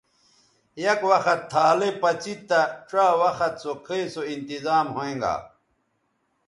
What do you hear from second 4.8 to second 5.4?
ھویں گا